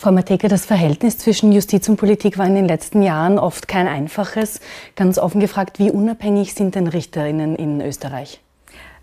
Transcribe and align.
Frau 0.00 0.12
Mateka, 0.12 0.48
das 0.48 0.64
Verhältnis 0.64 1.18
zwischen 1.18 1.52
Justiz 1.52 1.86
und 1.86 1.98
Politik 1.98 2.38
war 2.38 2.46
in 2.46 2.54
den 2.54 2.66
letzten 2.66 3.02
Jahren 3.02 3.38
oft 3.38 3.68
kein 3.68 3.86
einfaches. 3.86 4.60
Ganz 4.96 5.18
offen 5.18 5.42
gefragt, 5.42 5.78
wie 5.78 5.90
unabhängig 5.90 6.54
sind 6.54 6.74
denn 6.74 6.86
Richterinnen 6.86 7.54
in 7.54 7.82
Österreich? 7.82 8.40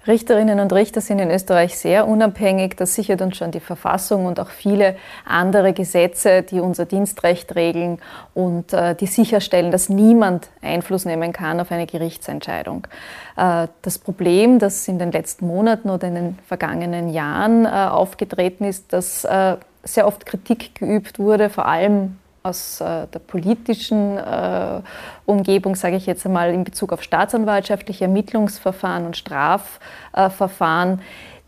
Richterinnen 0.07 0.59
und 0.59 0.73
Richter 0.73 1.01
sind 1.01 1.19
in 1.19 1.29
Österreich 1.29 1.77
sehr 1.77 2.07
unabhängig. 2.07 2.77
Das 2.77 2.95
sichert 2.95 3.21
uns 3.21 3.37
schon 3.37 3.51
die 3.51 3.59
Verfassung 3.59 4.25
und 4.25 4.39
auch 4.39 4.49
viele 4.49 4.95
andere 5.23 5.71
Gesetze, 5.73 6.41
die 6.41 6.61
unser 6.61 6.87
Dienstrecht 6.87 7.53
regeln 7.55 7.99
und 8.33 8.73
äh, 8.73 8.95
die 8.95 9.05
sicherstellen, 9.05 9.69
dass 9.69 9.89
niemand 9.89 10.49
Einfluss 10.63 11.05
nehmen 11.05 11.31
kann 11.31 11.59
auf 11.59 11.71
eine 11.71 11.85
Gerichtsentscheidung. 11.85 12.87
Äh, 13.35 13.67
das 13.83 13.99
Problem, 13.99 14.57
das 14.57 14.87
in 14.87 14.97
den 14.97 15.11
letzten 15.11 15.45
Monaten 15.45 15.91
oder 15.91 16.07
in 16.07 16.15
den 16.15 16.39
vergangenen 16.47 17.09
Jahren 17.09 17.65
äh, 17.65 17.69
aufgetreten 17.69 18.63
ist, 18.63 18.93
dass 18.93 19.25
äh, 19.25 19.57
sehr 19.83 20.07
oft 20.07 20.25
Kritik 20.25 20.75
geübt 20.75 21.19
wurde, 21.19 21.49
vor 21.49 21.65
allem 21.65 22.17
aus 22.43 22.81
äh, 22.81 23.07
der 23.07 23.19
politischen 23.19 24.17
äh, 24.17 24.81
Umgebung, 25.25 25.75
sage 25.75 25.95
ich 25.95 26.05
jetzt 26.05 26.25
einmal, 26.25 26.53
in 26.53 26.63
Bezug 26.63 26.93
auf 26.93 27.03
staatsanwaltschaftliche 27.03 28.05
Ermittlungsverfahren 28.05 29.05
und 29.05 29.17
Strafverfahren, 29.17 31.01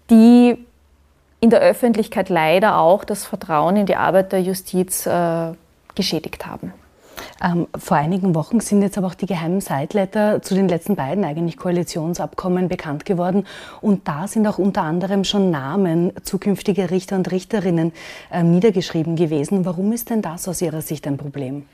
die 0.10 0.66
in 1.40 1.50
der 1.50 1.62
Öffentlichkeit 1.62 2.30
leider 2.30 2.78
auch 2.78 3.04
das 3.04 3.26
Vertrauen 3.26 3.78
in 3.78 3.86
die 3.86 3.96
Arbeit 3.96 4.32
der 4.32 4.42
Justiz 4.42 5.06
äh, 5.06 5.54
geschädigt 5.96 6.46
haben. 6.46 6.74
Ähm, 7.44 7.68
vor 7.78 7.98
einigen 7.98 8.36
Wochen 8.36 8.60
sind 8.60 8.82
jetzt 8.82 8.98
aber 8.98 9.08
auch 9.08 9.14
die 9.14 9.26
geheimen 9.26 9.62
Sideletter 9.62 10.42
zu 10.42 10.56
den 10.56 10.68
letzten 10.68 10.96
beiden 10.96 11.24
eigentlich 11.24 11.58
Koalitionsabkommen 11.58 12.68
bekannt 12.68 13.06
geworden. 13.06 13.46
Und 13.82 14.08
da 14.08 14.28
sind 14.28 14.48
auch 14.48 14.58
unter 14.58 14.84
anderem 14.84 15.24
schon 15.24 15.52
Namen 15.52 16.12
zukünftiger 16.24 16.92
Richter 16.92 17.16
und 17.16 17.32
Richterinnen 17.32 17.94
äh, 18.32 18.44
niedergeschrieben 18.44 19.16
gewesen. 19.16 19.66
Warum 19.66 19.92
ist 19.92 20.10
denn 20.10 20.22
das 20.22 20.48
aus 20.48 20.62
Ihrer 20.62 20.82
Sicht 20.82 21.08
ein 21.08 21.18
Problem? 21.18 21.66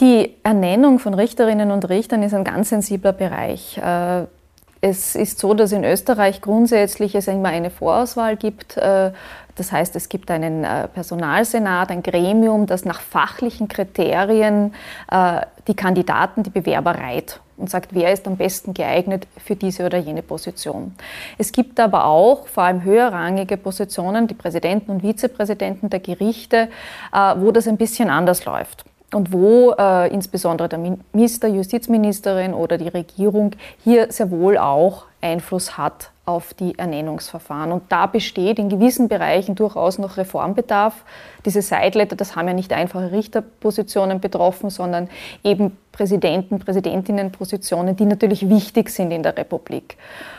Die 0.00 0.34
Ernennung 0.42 0.98
von 0.98 1.14
Richterinnen 1.14 1.70
und 1.70 1.88
Richtern 1.88 2.22
ist 2.22 2.34
ein 2.34 2.44
ganz 2.44 2.70
sensibler 2.70 3.12
Bereich. 3.12 3.78
Äh, 3.78 4.24
es 4.80 5.14
ist 5.14 5.38
so, 5.38 5.54
dass 5.54 5.72
in 5.72 5.82
Österreich 5.82 6.42
grundsätzlich 6.42 7.14
es 7.14 7.26
immer 7.26 7.48
eine 7.48 7.70
Vorauswahl 7.70 8.36
gibt. 8.36 8.76
Äh, 8.76 9.12
das 9.56 9.72
heißt, 9.72 9.94
es 9.96 10.08
gibt 10.08 10.30
einen 10.30 10.64
äh, 10.64 10.88
Personalsenat, 10.88 11.90
ein 11.90 12.02
Gremium, 12.02 12.66
das 12.66 12.84
nach 12.84 13.00
fachlichen 13.00 13.68
Kriterien 13.68 14.74
äh, 15.10 15.40
die 15.66 15.74
Kandidaten, 15.74 16.42
die 16.42 16.50
Bewerber 16.50 16.92
reiht 16.96 17.40
und 17.56 17.70
sagt, 17.70 17.94
wer 17.94 18.12
ist 18.12 18.26
am 18.26 18.36
besten 18.36 18.74
geeignet 18.74 19.26
für 19.44 19.54
diese 19.54 19.86
oder 19.86 19.98
jene 19.98 20.22
Position. 20.22 20.94
Es 21.38 21.52
gibt 21.52 21.78
aber 21.78 22.04
auch 22.06 22.48
vor 22.48 22.64
allem 22.64 22.82
höherrangige 22.82 23.56
Positionen, 23.56 24.26
die 24.26 24.34
Präsidenten 24.34 24.90
und 24.90 25.02
Vizepräsidenten 25.02 25.88
der 25.88 26.00
Gerichte, 26.00 26.68
wo 27.36 27.52
das 27.52 27.68
ein 27.68 27.76
bisschen 27.76 28.10
anders 28.10 28.44
läuft 28.44 28.84
und 29.12 29.32
wo 29.32 29.72
äh, 29.78 30.12
insbesondere 30.12 30.68
der 30.68 30.80
Minister, 31.12 31.46
Justizministerin 31.46 32.52
oder 32.52 32.76
die 32.76 32.88
Regierung 32.88 33.52
hier 33.84 34.10
sehr 34.10 34.32
wohl 34.32 34.58
auch 34.58 35.04
Einfluss 35.20 35.78
hat 35.78 36.10
auf 36.26 36.54
die 36.54 36.78
Ernennungsverfahren. 36.78 37.72
Und 37.72 37.90
da 37.90 38.06
besteht 38.06 38.58
in 38.58 38.68
gewissen 38.68 39.08
Bereichen 39.08 39.54
durchaus 39.54 39.98
noch 39.98 40.16
Reformbedarf. 40.16 41.04
Diese 41.44 41.60
Sideletter, 41.60 42.16
das 42.16 42.34
haben 42.34 42.48
ja 42.48 42.54
nicht 42.54 42.72
einfache 42.72 43.12
Richterpositionen 43.12 44.20
betroffen, 44.20 44.70
sondern 44.70 45.08
eben 45.42 45.76
Präsidenten, 45.92 46.58
Präsidentinnenpositionen, 46.58 47.96
die 47.96 48.06
natürlich 48.06 48.48
wichtig 48.48 48.90
sind 48.90 49.10
in 49.10 49.22
der 49.22 49.36
Republik. 49.36 49.96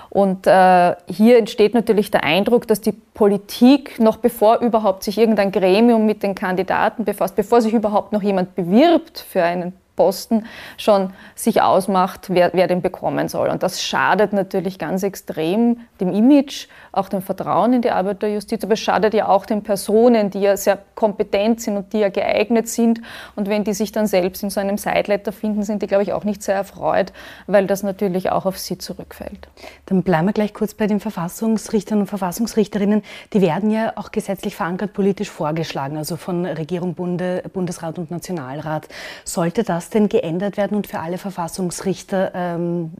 Und 0.09 0.47
äh, 0.47 0.95
hier 1.07 1.37
entsteht 1.37 1.73
natürlich 1.73 2.09
der 2.09 2.23
Eindruck, 2.23 2.67
dass 2.67 2.81
die 2.81 2.93
Politik, 2.93 3.99
noch 3.99 4.17
bevor 4.17 4.59
überhaupt 4.59 5.03
sich 5.03 5.17
irgendein 5.17 5.51
Gremium 5.51 6.05
mit 6.05 6.23
den 6.23 6.35
Kandidaten 6.35 7.05
befasst, 7.05 7.35
bevor 7.35 7.61
sich 7.61 7.73
überhaupt 7.73 8.11
noch 8.11 8.23
jemand 8.23 8.55
bewirbt 8.55 9.19
für 9.19 9.43
einen 9.43 9.73
Posten 9.95 10.45
schon 10.77 11.13
sich 11.35 11.61
ausmacht, 11.61 12.27
wer, 12.29 12.51
wer 12.53 12.67
den 12.67 12.81
bekommen 12.81 13.29
soll. 13.29 13.49
Und 13.49 13.63
das 13.63 13.81
schadet 13.81 14.33
natürlich 14.33 14.77
ganz 14.79 15.03
extrem 15.03 15.79
dem 15.99 16.11
Image, 16.13 16.67
auch 16.91 17.09
dem 17.09 17.21
Vertrauen 17.21 17.73
in 17.73 17.81
die 17.81 17.91
Arbeit 17.91 18.21
der 18.21 18.33
Justiz, 18.33 18.63
aber 18.63 18.73
es 18.73 18.79
schadet 18.79 19.13
ja 19.13 19.27
auch 19.27 19.45
den 19.45 19.63
Personen, 19.63 20.29
die 20.29 20.41
ja 20.41 20.57
sehr 20.57 20.77
kompetent 20.95 21.61
sind 21.61 21.77
und 21.77 21.93
die 21.93 21.99
ja 21.99 22.09
geeignet 22.09 22.67
sind. 22.69 23.01
Und 23.35 23.49
wenn 23.49 23.63
die 23.63 23.73
sich 23.73 23.91
dann 23.91 24.07
selbst 24.07 24.43
in 24.43 24.49
so 24.49 24.59
einem 24.59 24.77
Sideletter 24.77 25.31
finden, 25.31 25.63
sind 25.63 25.81
die, 25.81 25.87
glaube 25.87 26.03
ich, 26.03 26.13
auch 26.13 26.23
nicht 26.23 26.43
sehr 26.43 26.55
erfreut, 26.55 27.13
weil 27.47 27.67
das 27.67 27.83
natürlich 27.83 28.31
auch 28.31 28.45
auf 28.45 28.57
sie 28.57 28.77
zurückfällt. 28.77 29.47
Dann 29.85 30.03
bleiben 30.03 30.27
wir 30.27 30.33
gleich 30.33 30.53
kurz 30.53 30.73
bei 30.73 30.87
den 30.87 30.99
Verfassungsrichtern 30.99 31.99
und 31.99 32.07
Verfassungsrichterinnen. 32.07 33.03
Die 33.33 33.41
werden 33.41 33.71
ja 33.71 33.93
auch 33.95 34.11
gesetzlich 34.11 34.55
verankert 34.55 34.93
politisch 34.93 35.29
vorgeschlagen, 35.29 35.97
also 35.97 36.15
von 36.15 36.45
Regierung, 36.45 36.95
Bunde, 36.95 37.43
Bundesrat 37.53 37.99
und 37.99 38.11
Nationalrat. 38.11 38.87
Sollte 39.23 39.63
das 39.63 39.84
das 39.85 39.89
denn 39.91 40.09
geändert 40.09 40.57
werden 40.57 40.75
und 40.75 40.87
für 40.87 40.99
alle 40.99 41.17
Verfassungsrichter 41.17 42.31
ähm, 42.33 42.91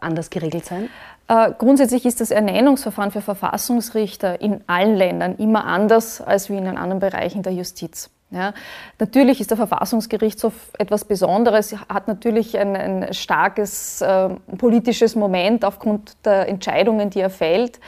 anders 0.00 0.30
geregelt 0.30 0.64
sein? 0.64 0.88
Äh, 1.26 1.52
grundsätzlich 1.58 2.06
ist 2.06 2.20
das 2.20 2.30
Ernennungsverfahren 2.30 3.10
für 3.10 3.20
Verfassungsrichter 3.20 4.40
in 4.40 4.62
allen 4.66 4.96
Ländern 4.96 5.36
immer 5.36 5.64
anders 5.64 6.20
als 6.20 6.48
wie 6.48 6.56
in 6.56 6.64
den 6.64 6.78
anderen 6.78 7.00
Bereichen 7.00 7.42
der 7.42 7.52
Justiz. 7.52 8.10
Ja, 8.30 8.52
natürlich 8.98 9.40
ist 9.40 9.50
der 9.50 9.56
Verfassungsgerichtshof 9.56 10.52
etwas 10.78 11.06
Besonderes, 11.06 11.74
hat 11.88 12.08
natürlich 12.08 12.58
ein, 12.58 12.76
ein 12.76 13.14
starkes 13.14 14.02
äh, 14.02 14.28
politisches 14.58 15.16
Moment 15.16 15.64
aufgrund 15.64 16.12
der 16.26 16.46
Entscheidungen, 16.46 17.08
die 17.08 17.20
er 17.20 17.30
fällt. 17.30 17.80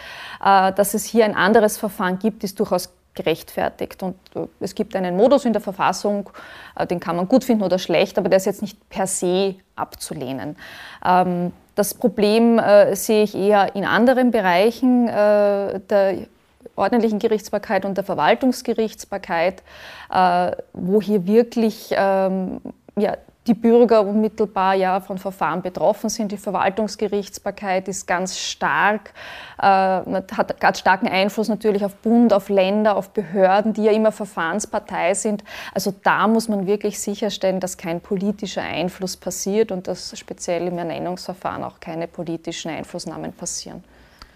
Äh, 0.42 0.72
dass 0.72 0.94
es 0.94 1.04
hier 1.04 1.26
ein 1.26 1.36
anderes 1.36 1.76
Verfahren 1.76 2.18
gibt, 2.18 2.42
ist 2.42 2.58
durchaus 2.58 2.90
gerechtfertigt. 3.20 4.02
Und 4.02 4.16
äh, 4.34 4.46
es 4.60 4.74
gibt 4.74 4.96
einen 4.96 5.16
Modus 5.16 5.44
in 5.44 5.52
der 5.52 5.62
Verfassung, 5.62 6.30
äh, 6.76 6.86
den 6.86 7.00
kann 7.00 7.16
man 7.16 7.28
gut 7.28 7.44
finden 7.44 7.64
oder 7.64 7.78
schlecht, 7.78 8.18
aber 8.18 8.28
der 8.28 8.38
ist 8.38 8.46
jetzt 8.46 8.62
nicht 8.62 8.88
per 8.88 9.06
se 9.06 9.56
abzulehnen. 9.76 10.56
Ähm, 11.04 11.52
das 11.74 11.94
Problem 11.94 12.58
äh, 12.58 12.94
sehe 12.96 13.22
ich 13.22 13.34
eher 13.34 13.74
in 13.74 13.84
anderen 13.84 14.30
Bereichen 14.30 15.06
der 15.06 16.26
ordentlichen 16.76 17.18
Gerichtsbarkeit 17.18 17.84
und 17.84 17.96
der 17.96 18.04
Verwaltungsgerichtsbarkeit, 18.04 19.62
wo 20.72 21.00
hier 21.00 21.26
wirklich 21.26 21.94
ähm, 21.96 22.60
ja, 22.96 23.16
die 23.46 23.54
Bürger 23.54 24.02
unmittelbar 24.02 24.74
ja 24.74 25.00
von 25.00 25.16
Verfahren 25.16 25.62
betroffen 25.62 26.10
sind. 26.10 26.30
Die 26.30 26.36
Verwaltungsgerichtsbarkeit 26.36 27.88
ist 27.88 28.06
ganz 28.06 28.38
stark, 28.38 29.12
äh, 29.58 29.62
hat 29.62 30.60
ganz 30.60 30.78
starken 30.78 31.08
Einfluss 31.08 31.48
natürlich 31.48 31.84
auf 31.84 31.96
Bund, 31.96 32.34
auf 32.34 32.50
Länder, 32.50 32.96
auf 32.96 33.10
Behörden, 33.10 33.72
die 33.72 33.84
ja 33.84 33.92
immer 33.92 34.12
Verfahrenspartei 34.12 35.14
sind. 35.14 35.42
Also 35.74 35.92
da 36.02 36.28
muss 36.28 36.48
man 36.48 36.66
wirklich 36.66 37.00
sicherstellen, 37.00 37.60
dass 37.60 37.78
kein 37.78 38.00
politischer 38.00 38.62
Einfluss 38.62 39.16
passiert 39.16 39.72
und 39.72 39.88
dass 39.88 40.16
speziell 40.18 40.66
im 40.66 40.76
Ernennungsverfahren 40.76 41.64
auch 41.64 41.80
keine 41.80 42.08
politischen 42.08 42.70
Einflussnahmen 42.70 43.32
passieren. 43.32 43.82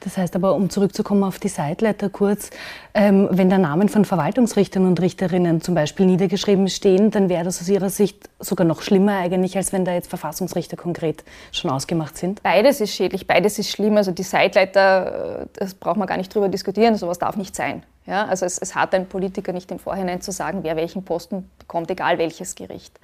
Das 0.04 0.18
heißt 0.18 0.36
aber, 0.36 0.54
um 0.54 0.68
zurückzukommen 0.68 1.24
auf 1.24 1.38
die 1.38 1.48
Sideletter 1.48 2.10
kurz, 2.10 2.50
ähm, 2.92 3.26
wenn 3.30 3.48
da 3.48 3.56
Namen 3.56 3.88
von 3.88 4.04
Verwaltungsrichtern 4.04 4.86
und 4.86 5.00
Richterinnen 5.00 5.62
zum 5.62 5.74
Beispiel 5.74 6.04
niedergeschrieben 6.04 6.68
stehen, 6.68 7.10
dann 7.10 7.30
wäre 7.30 7.42
das 7.42 7.60
aus 7.62 7.68
Ihrer 7.70 7.88
Sicht 7.88 8.28
sogar 8.38 8.66
noch 8.66 8.82
schlimmer 8.82 9.18
eigentlich, 9.18 9.56
als 9.56 9.72
wenn 9.72 9.86
da 9.86 9.92
jetzt 9.92 10.08
Verfassungsrichter 10.08 10.76
konkret 10.76 11.24
schon 11.52 11.70
ausgemacht 11.70 12.18
sind? 12.18 12.42
Beides 12.42 12.82
ist 12.82 12.94
schädlich, 12.94 13.26
beides 13.26 13.58
ist 13.58 13.70
schlimm. 13.70 13.96
Also 13.96 14.12
die 14.12 14.22
Sideletter, 14.22 15.42
äh, 15.42 15.46
das 15.54 15.74
braucht 15.74 15.96
man 15.96 16.06
gar 16.06 16.18
nicht 16.18 16.34
drüber 16.34 16.50
diskutieren, 16.50 16.96
sowas 16.96 17.18
darf 17.18 17.36
nicht 17.36 17.56
sein. 17.56 17.82
Ja, 18.06 18.26
also 18.26 18.44
es, 18.44 18.58
es, 18.58 18.74
hat 18.74 18.94
ein 18.94 19.06
Politiker 19.06 19.52
nicht 19.52 19.70
im 19.70 19.78
Vorhinein 19.78 20.20
zu 20.20 20.30
sagen, 20.30 20.58
wer 20.62 20.76
welchen 20.76 21.04
Posten 21.04 21.50
bekommt, 21.58 21.90
egal 21.90 22.18
welches 22.18 22.54
Gericht. 22.54 23.00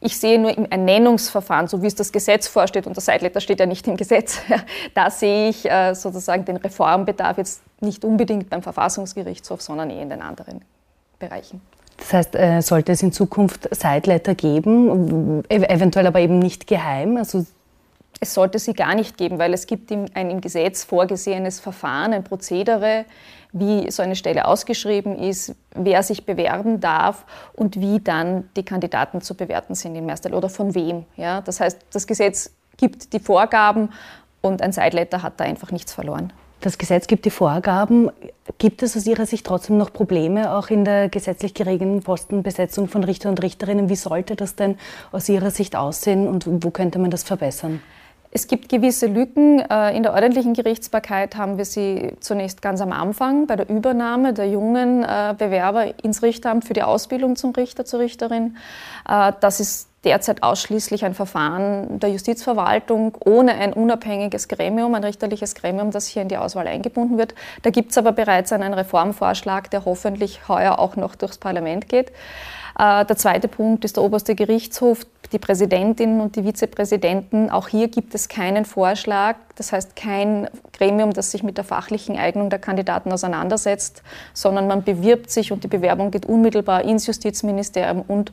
Ich 0.00 0.18
sehe 0.18 0.38
nur 0.38 0.54
im 0.56 0.66
Ernennungsverfahren, 0.66 1.66
so 1.66 1.80
wie 1.80 1.86
es 1.86 1.94
das 1.94 2.12
Gesetz 2.12 2.46
vorsteht, 2.46 2.86
und 2.86 2.94
der 2.94 3.02
Seitletter 3.02 3.40
steht 3.40 3.58
ja 3.58 3.64
nicht 3.64 3.88
im 3.88 3.96
Gesetz, 3.96 4.40
da 4.94 5.10
sehe 5.10 5.48
ich 5.48 5.70
äh, 5.70 5.94
sozusagen 5.94 6.44
den 6.44 6.56
Reformbedarf 6.56 7.38
jetzt 7.38 7.62
nicht 7.80 8.04
unbedingt 8.04 8.50
beim 8.50 8.62
Verfassungsgerichtshof, 8.62 9.62
sondern 9.62 9.88
eher 9.88 10.02
in 10.02 10.10
den 10.10 10.20
anderen 10.20 10.62
Bereichen. 11.18 11.62
Das 11.96 12.12
heißt, 12.12 12.34
äh, 12.34 12.60
sollte 12.60 12.92
es 12.92 13.02
in 13.02 13.12
Zukunft 13.12 13.68
Sideletter 13.74 14.34
geben, 14.34 15.42
eventuell 15.48 16.06
aber 16.06 16.20
eben 16.20 16.38
nicht 16.38 16.66
geheim? 16.66 17.16
Also 17.16 17.46
es 18.24 18.32
sollte 18.32 18.58
sie 18.58 18.72
gar 18.72 18.94
nicht 18.94 19.18
geben, 19.18 19.38
weil 19.38 19.52
es 19.52 19.66
gibt 19.66 19.92
ein 19.92 20.30
im 20.30 20.40
Gesetz 20.40 20.82
vorgesehenes 20.82 21.60
Verfahren, 21.60 22.14
ein 22.14 22.24
Prozedere, 22.24 23.04
wie 23.52 23.90
so 23.90 24.02
eine 24.02 24.16
Stelle 24.16 24.46
ausgeschrieben 24.46 25.16
ist, 25.16 25.54
wer 25.74 26.02
sich 26.02 26.24
bewerben 26.24 26.80
darf 26.80 27.26
und 27.52 27.78
wie 27.80 28.00
dann 28.00 28.48
die 28.56 28.64
Kandidaten 28.64 29.20
zu 29.20 29.34
bewerten 29.34 29.74
sind 29.74 29.94
im 29.94 30.06
Mehrsteil 30.06 30.32
oder 30.32 30.48
von 30.48 30.74
wem. 30.74 31.04
Ja? 31.16 31.42
Das 31.42 31.60
heißt, 31.60 31.78
das 31.92 32.06
Gesetz 32.06 32.50
gibt 32.78 33.12
die 33.12 33.20
Vorgaben 33.20 33.90
und 34.40 34.62
ein 34.62 34.72
Sideletter 34.72 35.22
hat 35.22 35.38
da 35.38 35.44
einfach 35.44 35.70
nichts 35.70 35.92
verloren. 35.92 36.32
Das 36.62 36.78
Gesetz 36.78 37.06
gibt 37.06 37.26
die 37.26 37.30
Vorgaben. 37.30 38.10
Gibt 38.56 38.82
es 38.82 38.96
aus 38.96 39.06
Ihrer 39.06 39.26
Sicht 39.26 39.44
trotzdem 39.44 39.76
noch 39.76 39.92
Probleme 39.92 40.54
auch 40.54 40.70
in 40.70 40.86
der 40.86 41.10
gesetzlich 41.10 41.52
geregelten 41.52 42.02
Postenbesetzung 42.02 42.88
von 42.88 43.04
Richter 43.04 43.28
und 43.28 43.42
Richterinnen? 43.42 43.90
Wie 43.90 43.96
sollte 43.96 44.34
das 44.34 44.56
denn 44.56 44.78
aus 45.12 45.28
Ihrer 45.28 45.50
Sicht 45.50 45.76
aussehen 45.76 46.26
und 46.26 46.46
wo 46.64 46.70
könnte 46.70 46.98
man 46.98 47.10
das 47.10 47.22
verbessern? 47.22 47.82
Es 48.36 48.48
gibt 48.48 48.68
gewisse 48.68 49.06
Lücken. 49.06 49.60
Äh, 49.60 49.96
in 49.96 50.02
der 50.02 50.12
ordentlichen 50.12 50.54
Gerichtsbarkeit 50.54 51.36
haben 51.36 51.56
wir 51.56 51.64
sie 51.64 52.14
zunächst 52.18 52.62
ganz 52.62 52.80
am 52.80 52.90
Anfang 52.90 53.46
bei 53.46 53.54
der 53.54 53.68
Übernahme 53.70 54.34
der 54.34 54.48
jungen 54.48 55.04
äh, 55.04 55.36
Bewerber 55.38 55.94
ins 56.02 56.20
Richteramt 56.20 56.64
für 56.64 56.74
die 56.74 56.82
Ausbildung 56.82 57.36
zum 57.36 57.52
Richter, 57.52 57.84
zur 57.84 58.00
Richterin. 58.00 58.56
Äh, 59.08 59.34
das 59.38 59.60
ist 59.60 59.88
derzeit 60.02 60.42
ausschließlich 60.42 61.04
ein 61.04 61.14
Verfahren 61.14 62.00
der 62.00 62.10
Justizverwaltung 62.10 63.16
ohne 63.24 63.54
ein 63.54 63.72
unabhängiges 63.72 64.48
Gremium, 64.48 64.96
ein 64.96 65.04
richterliches 65.04 65.54
Gremium, 65.54 65.92
das 65.92 66.08
hier 66.08 66.22
in 66.22 66.28
die 66.28 66.36
Auswahl 66.36 66.66
eingebunden 66.66 67.18
wird. 67.18 67.36
Da 67.62 67.70
gibt 67.70 67.92
es 67.92 67.98
aber 67.98 68.10
bereits 68.10 68.52
einen 68.52 68.74
Reformvorschlag, 68.74 69.70
der 69.70 69.84
hoffentlich 69.84 70.48
heuer 70.48 70.80
auch 70.80 70.96
noch 70.96 71.14
durchs 71.14 71.38
Parlament 71.38 71.88
geht. 71.88 72.10
Äh, 72.78 73.04
der 73.04 73.16
zweite 73.16 73.48
Punkt 73.48 73.84
ist 73.84 73.96
der 73.96 74.02
oberste 74.02 74.34
Gerichtshof, 74.34 75.06
die 75.32 75.38
Präsidentinnen 75.38 76.20
und 76.20 76.36
die 76.36 76.42
Vizepräsidenten. 76.42 77.50
Auch 77.50 77.68
hier 77.68 77.88
gibt 77.88 78.14
es 78.14 78.28
keinen 78.28 78.64
Vorschlag, 78.64 79.36
das 79.56 79.72
heißt 79.72 79.96
kein 79.96 80.48
Gremium, 80.72 81.12
das 81.12 81.30
sich 81.30 81.42
mit 81.42 81.56
der 81.56 81.64
fachlichen 81.64 82.16
Eignung 82.16 82.50
der 82.50 82.58
Kandidaten 82.58 83.12
auseinandersetzt, 83.12 84.02
sondern 84.32 84.66
man 84.66 84.82
bewirbt 84.82 85.30
sich 85.30 85.52
und 85.52 85.64
die 85.64 85.68
Bewerbung 85.68 86.10
geht 86.10 86.26
unmittelbar 86.26 86.84
ins 86.84 87.06
Justizministerium 87.06 88.02
und 88.02 88.32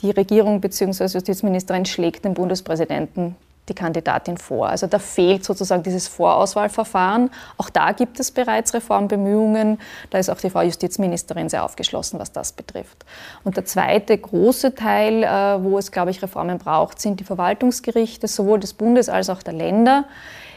die 0.00 0.10
Regierung 0.10 0.60
bzw. 0.60 1.04
Justizministerin 1.04 1.84
schlägt 1.84 2.24
dem 2.24 2.34
Bundespräsidenten 2.34 3.36
die 3.68 3.74
Kandidatin 3.74 4.36
vor. 4.36 4.68
Also 4.68 4.86
da 4.86 4.98
fehlt 4.98 5.44
sozusagen 5.44 5.82
dieses 5.82 6.08
Vorauswahlverfahren. 6.08 7.30
Auch 7.56 7.70
da 7.70 7.92
gibt 7.92 8.20
es 8.20 8.30
bereits 8.30 8.74
Reformbemühungen. 8.74 9.78
Da 10.10 10.18
ist 10.18 10.30
auch 10.30 10.38
die 10.38 10.50
Frau 10.50 10.62
Justizministerin 10.62 11.48
sehr 11.48 11.64
aufgeschlossen, 11.64 12.18
was 12.18 12.32
das 12.32 12.52
betrifft. 12.52 13.04
Und 13.44 13.56
der 13.56 13.64
zweite 13.64 14.16
große 14.16 14.74
Teil, 14.74 15.22
äh, 15.22 15.62
wo 15.62 15.78
es, 15.78 15.92
glaube 15.92 16.10
ich, 16.10 16.22
Reformen 16.22 16.58
braucht, 16.58 17.00
sind 17.00 17.20
die 17.20 17.24
Verwaltungsgerichte, 17.24 18.28
sowohl 18.28 18.60
des 18.60 18.74
Bundes 18.74 19.08
als 19.08 19.30
auch 19.30 19.42
der 19.42 19.54
Länder. 19.54 20.04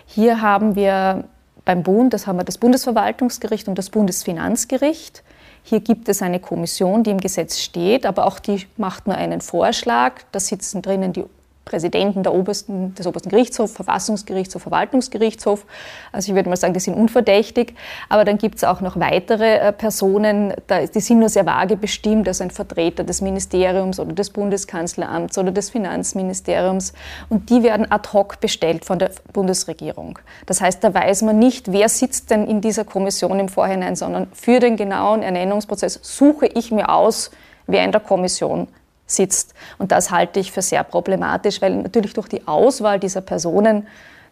Hier 0.05 0.41
haben 0.41 0.75
wir 0.75 1.25
beim 1.65 1.83
Bund, 1.83 2.13
das 2.13 2.27
haben 2.27 2.37
wir 2.37 2.43
das 2.43 2.57
Bundesverwaltungsgericht 2.57 3.67
und 3.67 3.77
das 3.77 3.89
Bundesfinanzgericht. 3.89 5.23
Hier 5.63 5.79
gibt 5.79 6.09
es 6.09 6.21
eine 6.21 6.39
Kommission, 6.39 7.03
die 7.03 7.11
im 7.11 7.19
Gesetz 7.19 7.59
steht, 7.59 8.05
aber 8.05 8.25
auch 8.25 8.39
die 8.39 8.65
macht 8.77 9.07
nur 9.07 9.15
einen 9.15 9.41
Vorschlag. 9.41 10.13
Da 10.31 10.39
sitzen 10.39 10.81
drinnen 10.81 11.13
die 11.13 11.23
Präsidenten 11.65 12.23
der 12.23 12.33
obersten, 12.33 12.95
des 12.95 13.05
obersten 13.05 13.29
Gerichtshofs, 13.29 13.73
Verfassungsgerichtshof, 13.73 14.63
Verwaltungsgerichtshof. 14.63 15.65
Also 16.11 16.31
ich 16.31 16.35
würde 16.35 16.49
mal 16.49 16.55
sagen, 16.55 16.73
die 16.73 16.79
sind 16.79 16.95
unverdächtig. 16.95 17.75
Aber 18.09 18.25
dann 18.25 18.37
gibt 18.37 18.55
es 18.55 18.63
auch 18.63 18.81
noch 18.81 18.99
weitere 18.99 19.57
äh, 19.57 19.71
Personen, 19.71 20.53
die 20.69 20.99
sind 20.99 21.19
nur 21.19 21.29
sehr 21.29 21.45
vage 21.45 21.77
bestimmt, 21.77 22.27
also 22.27 22.43
ein 22.43 22.51
Vertreter 22.51 23.03
des 23.03 23.21
Ministeriums 23.21 23.99
oder 23.99 24.13
des 24.13 24.31
Bundeskanzleramts 24.31 25.37
oder 25.37 25.51
des 25.51 25.69
Finanzministeriums. 25.69 26.93
Und 27.29 27.49
die 27.49 27.61
werden 27.63 27.91
ad 27.91 28.09
hoc 28.11 28.39
bestellt 28.39 28.83
von 28.83 28.97
der 28.97 29.11
Bundesregierung. 29.31 30.17
Das 30.47 30.61
heißt, 30.61 30.83
da 30.83 30.93
weiß 30.93 31.21
man 31.21 31.37
nicht, 31.37 31.71
wer 31.71 31.89
sitzt 31.89 32.31
denn 32.31 32.47
in 32.47 32.61
dieser 32.61 32.85
Kommission 32.85 33.39
im 33.39 33.49
Vorhinein, 33.49 33.95
sondern 33.95 34.27
für 34.33 34.59
den 34.59 34.77
genauen 34.77 35.21
Ernennungsprozess 35.21 35.99
suche 36.01 36.47
ich 36.47 36.71
mir 36.71 36.89
aus, 36.89 37.29
wer 37.67 37.85
in 37.85 37.91
der 37.91 38.01
Kommission 38.01 38.61
sitzt. 38.61 38.80
Und 39.77 39.91
das 39.91 40.11
halte 40.11 40.39
ich 40.39 40.51
für 40.51 40.61
sehr 40.61 40.83
problematisch, 40.83 41.61
weil 41.61 41.75
natürlich 41.75 42.13
durch 42.13 42.27
die 42.27 42.47
Auswahl 42.47 42.99
dieser 42.99 43.21
Personen 43.21 43.87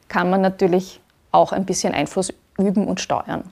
kann 0.07 0.29
man 0.29 0.41
natürlich 0.41 1.01
auch 1.31 1.51
ein 1.51 1.65
bisschen 1.65 1.93
Einfluss 1.93 2.33
üben 2.57 2.87
und 2.87 2.99
steuern. 2.99 3.43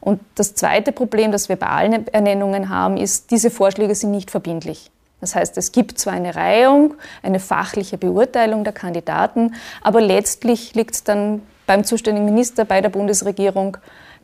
Und 0.00 0.20
das 0.34 0.54
zweite 0.54 0.92
Problem, 0.92 1.32
das 1.32 1.48
wir 1.48 1.56
bei 1.56 1.68
allen 1.68 2.06
Ernennungen 2.08 2.68
haben, 2.68 2.96
ist, 2.96 3.30
diese 3.30 3.50
Vorschläge 3.50 3.94
sind 3.94 4.10
nicht 4.10 4.30
verbindlich. 4.30 4.90
Das 5.20 5.36
heißt, 5.36 5.56
es 5.56 5.70
gibt 5.70 5.98
zwar 5.98 6.14
eine 6.14 6.34
Reihung, 6.34 6.94
eine 7.22 7.38
fachliche 7.38 7.96
Beurteilung 7.96 8.64
der 8.64 8.72
Kandidaten, 8.72 9.54
aber 9.80 10.00
letztlich 10.00 10.74
liegt 10.74 10.96
es 10.96 11.04
dann 11.04 11.42
beim 11.66 11.84
zuständigen 11.84 12.24
Minister, 12.26 12.64
bei 12.64 12.80
der 12.80 12.88
Bundesregierung, 12.88 13.76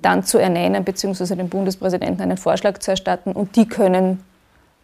dann 0.03 0.25
zu 0.25 0.39
ernennen, 0.39 0.85
beziehungsweise 0.85 1.37
dem 1.37 1.49
Bundespräsidenten 1.49 2.23
einen 2.23 2.37
Vorschlag 2.37 2.79
zu 2.79 2.91
erstatten 2.91 3.33
und 3.33 3.55
die 3.55 3.69
können 3.69 4.25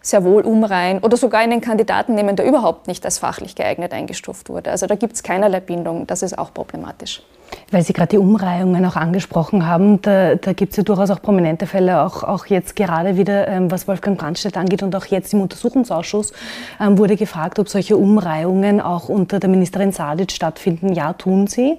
sehr 0.04 0.22
wohl 0.22 0.42
umreihen 0.42 0.98
oder 0.98 1.16
sogar 1.16 1.40
einen 1.40 1.60
Kandidaten 1.60 2.14
nehmen, 2.14 2.36
der 2.36 2.46
überhaupt 2.46 2.86
nicht 2.86 3.04
als 3.04 3.18
fachlich 3.18 3.54
geeignet 3.54 3.92
eingestuft 3.92 4.48
wurde. 4.48 4.70
Also 4.70 4.86
da 4.86 4.94
gibt 4.94 5.14
es 5.14 5.22
keinerlei 5.22 5.60
Bindung. 5.60 6.06
Das 6.06 6.22
ist 6.22 6.38
auch 6.38 6.52
problematisch. 6.52 7.22
Weil 7.70 7.82
Sie 7.82 7.92
gerade 7.92 8.10
die 8.10 8.18
Umreihungen 8.18 8.84
auch 8.84 8.96
angesprochen 8.96 9.66
haben, 9.66 10.00
da, 10.02 10.36
da 10.36 10.52
gibt 10.52 10.72
es 10.72 10.76
ja 10.76 10.82
durchaus 10.82 11.10
auch 11.10 11.20
prominente 11.20 11.66
Fälle, 11.66 12.02
auch, 12.02 12.22
auch 12.22 12.46
jetzt 12.46 12.76
gerade 12.76 13.16
wieder, 13.16 13.48
ähm, 13.48 13.70
was 13.70 13.88
Wolfgang 13.88 14.18
Brandstedt 14.18 14.56
angeht 14.56 14.82
und 14.82 14.94
auch 14.94 15.06
jetzt 15.06 15.32
im 15.32 15.40
Untersuchungsausschuss 15.40 16.32
ähm, 16.80 16.98
wurde 16.98 17.16
gefragt, 17.16 17.58
ob 17.58 17.68
solche 17.68 17.96
Umreihungen 17.96 18.80
auch 18.80 19.08
unter 19.08 19.40
der 19.40 19.50
Ministerin 19.50 19.92
Sadic 19.92 20.32
stattfinden. 20.32 20.92
Ja, 20.92 21.12
tun 21.12 21.46
sie. 21.46 21.78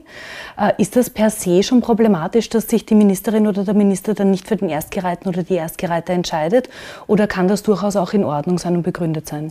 Äh, 0.59 0.73
ist 0.77 0.95
das 0.95 1.09
per 1.09 1.29
se 1.29 1.63
schon 1.63 1.81
problematisch, 1.81 2.49
dass 2.49 2.67
sich 2.67 2.85
die 2.85 2.95
Ministerin 2.95 3.47
oder 3.47 3.63
der 3.63 3.73
Minister 3.73 4.13
dann 4.13 4.31
nicht 4.31 4.47
für 4.47 4.55
den 4.55 4.69
Erstgereihten 4.69 5.29
oder 5.29 5.43
die 5.43 5.55
Erstgereihte 5.55 6.13
entscheidet? 6.13 6.69
Oder 7.07 7.27
kann 7.27 7.47
das 7.47 7.63
durchaus 7.63 7.95
auch 7.95 8.13
in 8.13 8.23
Ordnung 8.23 8.57
sein 8.57 8.75
und 8.75 8.83
begründet 8.83 9.27
sein? 9.27 9.49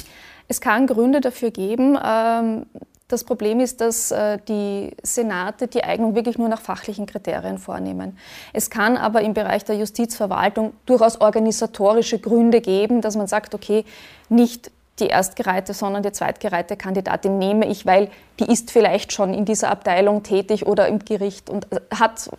Es 0.49 0.61
kann 0.61 0.87
Gründe 0.87 1.21
dafür 1.21 1.51
geben. 1.51 1.99
Ähm 2.05 2.67
das 3.09 3.25
Problem 3.25 3.61
ist, 3.61 3.81
dass 3.81 4.11
äh, 4.11 4.39
die 4.49 4.97
Senate 5.03 5.69
die 5.69 5.85
Eignung 5.85 6.15
wirklich 6.15 6.39
nur 6.39 6.49
nach 6.49 6.61
fachlichen 6.61 7.07
Kriterien 7.07 7.59
vornehmen. 7.59 8.19
Es 8.53 8.71
kann 8.71 8.97
aber 8.97 9.21
im 9.21 9.35
Bereich 9.35 9.65
der 9.65 9.77
Justizverwaltung 9.77 10.73
durchaus 10.87 11.21
organisatorische 11.21 12.19
Gründe 12.19 12.61
geben, 12.61 13.03
dass 13.03 13.17
man 13.17 13.27
sagt, 13.27 13.55
okay, 13.55 13.85
nicht 14.31 14.71
die 15.01 15.09
erstgereihte, 15.09 15.75
sondern 15.75 16.03
die 16.03 16.13
zweitgereihte 16.13 16.77
Kandidatin 16.77 17.39
nehme 17.39 17.67
ich, 17.67 17.85
weil 17.85 18.11
die 18.41 18.51
ist 18.51 18.71
vielleicht 18.71 19.13
schon 19.13 19.35
in 19.35 19.45
dieser 19.45 19.71
Abteilung 19.71 20.23
tätig 20.23 20.67
oder 20.67 20.89
im 20.89 21.01
Gericht 21.01 21.51
und 21.51 21.71
äh, 21.73 21.81
hat 21.95 22.31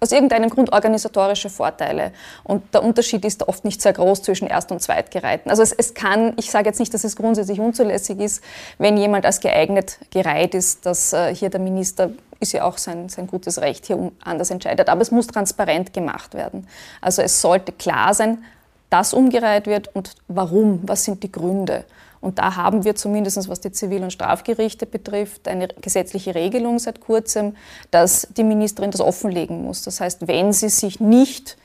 aus 0.00 0.12
irgendeinem 0.12 0.50
Grund 0.50 0.72
organisatorische 0.72 1.50
Vorteile. 1.50 2.12
Und 2.42 2.74
der 2.74 2.82
Unterschied 2.82 3.24
ist 3.24 3.46
oft 3.46 3.64
nicht 3.64 3.82
sehr 3.82 3.92
groß 3.92 4.22
zwischen 4.22 4.48
Erst- 4.48 4.72
und 4.72 4.80
Zweitgereihten. 4.80 5.50
Also 5.50 5.62
es, 5.62 5.72
es, 5.72 5.94
kann, 5.94 6.32
ich 6.36 6.50
sage 6.50 6.68
jetzt 6.68 6.80
nicht, 6.80 6.92
dass 6.94 7.04
es 7.04 7.16
grundsätzlich 7.16 7.60
unzulässig 7.60 8.18
ist, 8.18 8.42
wenn 8.78 8.96
jemand 8.96 9.26
als 9.26 9.40
geeignet 9.40 9.98
gereiht 10.10 10.54
ist, 10.54 10.86
dass 10.86 11.12
äh, 11.12 11.34
hier 11.34 11.50
der 11.50 11.60
Minister 11.60 12.10
ist 12.40 12.52
ja 12.52 12.64
auch 12.64 12.78
sein, 12.78 13.10
sein 13.10 13.26
gutes 13.26 13.60
Recht, 13.60 13.86
hier 13.86 14.10
anders 14.24 14.50
entscheidet. 14.50 14.88
Aber 14.88 15.02
es 15.02 15.10
muss 15.10 15.26
transparent 15.26 15.92
gemacht 15.92 16.32
werden. 16.32 16.66
Also 17.02 17.20
es 17.20 17.40
sollte 17.40 17.72
klar 17.72 18.14
sein, 18.14 18.42
dass 18.88 19.12
umgereiht 19.14 19.66
wird 19.66 19.94
und 19.94 20.14
warum, 20.26 20.80
was 20.82 21.04
sind 21.04 21.22
die 21.22 21.30
Gründe. 21.30 21.84
Und 22.20 22.38
da 22.38 22.56
haben 22.56 22.84
wir 22.84 22.94
zumindest, 22.94 23.48
was 23.48 23.60
die 23.60 23.72
Zivil- 23.72 24.02
und 24.02 24.12
Strafgerichte 24.12 24.84
betrifft, 24.84 25.48
eine 25.48 25.68
gesetzliche 25.68 26.34
Regelung 26.34 26.78
seit 26.78 27.00
kurzem, 27.00 27.56
dass 27.90 28.28
die 28.36 28.44
Ministerin 28.44 28.90
das 28.90 29.00
offenlegen 29.00 29.64
muss. 29.64 29.82
Das 29.82 30.00
heißt, 30.00 30.28
wenn 30.28 30.52
sie 30.52 30.68
sich 30.68 31.00
nicht 31.00 31.56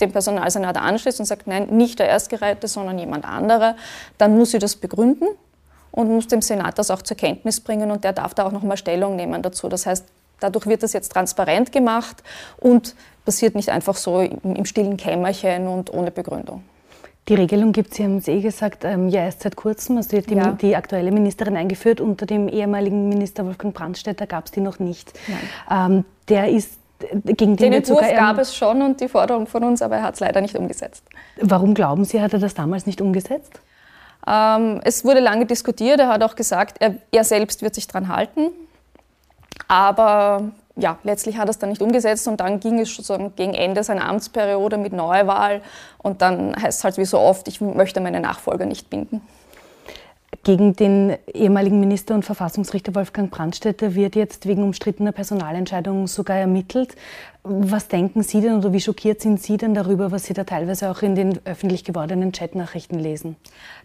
dem 0.00 0.12
Personalsenat 0.12 0.76
anschließt 0.76 1.20
und 1.20 1.26
sagt, 1.26 1.46
nein, 1.46 1.68
nicht 1.70 1.98
der 1.98 2.08
Erstgereihte, 2.08 2.68
sondern 2.68 2.98
jemand 2.98 3.24
anderer, 3.24 3.76
dann 4.18 4.36
muss 4.36 4.50
sie 4.50 4.58
das 4.58 4.76
begründen 4.76 5.28
und 5.90 6.10
muss 6.10 6.26
dem 6.26 6.42
Senat 6.42 6.78
das 6.78 6.90
auch 6.90 7.02
zur 7.02 7.16
Kenntnis 7.16 7.60
bringen 7.60 7.90
und 7.90 8.04
der 8.04 8.12
darf 8.12 8.34
da 8.34 8.44
auch 8.46 8.52
nochmal 8.52 8.76
Stellung 8.76 9.16
nehmen 9.16 9.40
dazu. 9.42 9.68
Das 9.68 9.86
heißt, 9.86 10.04
dadurch 10.40 10.66
wird 10.66 10.82
das 10.82 10.92
jetzt 10.92 11.12
transparent 11.12 11.72
gemacht 11.72 12.22
und 12.58 12.94
passiert 13.24 13.54
nicht 13.54 13.70
einfach 13.70 13.96
so 13.96 14.20
im 14.20 14.64
stillen 14.66 14.96
Kämmerchen 14.96 15.68
und 15.68 15.94
ohne 15.94 16.10
Begründung. 16.10 16.62
Die 17.28 17.34
Regelung 17.34 17.72
gibt 17.72 17.90
es, 17.90 17.96
Sie 17.96 18.04
haben 18.04 18.18
es 18.18 18.28
eh 18.28 18.40
gesagt, 18.40 18.84
ähm, 18.84 19.08
ja 19.08 19.24
erst 19.24 19.42
seit 19.42 19.56
kurzem. 19.56 19.96
Also 19.96 20.20
die, 20.20 20.34
ja. 20.34 20.52
die, 20.52 20.76
aktuelle 20.76 21.10
Ministerin 21.10 21.56
eingeführt. 21.56 22.00
Unter 22.00 22.26
dem 22.26 22.48
ehemaligen 22.48 23.08
Minister 23.08 23.46
Wolfgang 23.46 23.74
Brandstätter 23.74 24.26
gab 24.26 24.46
es 24.46 24.50
die 24.50 24.60
noch 24.60 24.78
nicht. 24.78 25.12
Ähm, 25.70 26.04
der 26.28 26.48
ist 26.50 26.78
gegen 27.24 27.36
den, 27.36 27.56
den 27.56 27.72
Entwurf 27.74 28.04
sogar, 28.04 28.14
gab 28.14 28.38
es 28.38 28.54
schon 28.54 28.82
und 28.82 29.00
die 29.00 29.08
Forderung 29.08 29.46
von 29.46 29.64
uns, 29.64 29.82
aber 29.82 29.96
er 29.96 30.02
hat 30.02 30.14
es 30.14 30.20
leider 30.20 30.40
nicht 30.40 30.56
umgesetzt. 30.56 31.04
Warum 31.40 31.74
glauben 31.74 32.04
Sie, 32.04 32.20
hat 32.20 32.32
er 32.32 32.38
das 32.38 32.54
damals 32.54 32.86
nicht 32.86 33.00
umgesetzt? 33.00 33.60
Ähm, 34.26 34.80
es 34.84 35.04
wurde 35.04 35.20
lange 35.20 35.46
diskutiert. 35.46 36.00
Er 36.00 36.08
hat 36.08 36.22
auch 36.22 36.34
gesagt, 36.34 36.76
er, 36.80 36.96
er 37.10 37.24
selbst 37.24 37.62
wird 37.62 37.74
sich 37.74 37.86
daran 37.86 38.08
halten. 38.08 38.50
Aber 39.68 40.50
ja, 40.76 40.98
letztlich 41.04 41.36
hat 41.36 41.46
er 41.46 41.50
es 41.50 41.58
dann 41.58 41.70
nicht 41.70 41.82
umgesetzt 41.82 42.26
und 42.26 42.40
dann 42.40 42.58
ging 42.60 42.80
es 42.80 42.90
schon 42.90 43.34
gegen 43.36 43.54
Ende 43.54 43.84
seiner 43.84 44.08
Amtsperiode 44.08 44.76
mit 44.76 44.92
Neuwahl 44.92 45.62
und 45.98 46.20
dann 46.20 46.54
heißt 46.60 46.78
es 46.78 46.84
halt 46.84 46.98
wie 46.98 47.04
so 47.04 47.18
oft, 47.18 47.46
ich 47.48 47.60
möchte 47.60 48.00
meine 48.00 48.20
Nachfolger 48.20 48.66
nicht 48.66 48.90
binden. 48.90 49.20
Gegen 50.42 50.74
den 50.74 51.16
ehemaligen 51.32 51.78
Minister 51.78 52.14
und 52.14 52.24
Verfassungsrichter 52.24 52.94
Wolfgang 52.94 53.30
Brandstätter 53.30 53.94
wird 53.94 54.16
jetzt 54.16 54.46
wegen 54.46 54.64
umstrittener 54.64 55.12
Personalentscheidungen 55.12 56.06
sogar 56.06 56.36
ermittelt. 56.36 56.96
Was 57.44 57.88
denken 57.88 58.22
Sie 58.22 58.40
denn 58.40 58.56
oder 58.56 58.72
wie 58.72 58.80
schockiert 58.80 59.20
sind 59.20 59.40
Sie 59.40 59.56
denn 59.56 59.74
darüber, 59.74 60.10
was 60.10 60.24
Sie 60.24 60.34
da 60.34 60.44
teilweise 60.44 60.90
auch 60.90 61.02
in 61.02 61.14
den 61.14 61.38
öffentlich 61.44 61.84
gewordenen 61.84 62.32
Chatnachrichten 62.32 62.98
lesen? 62.98 63.36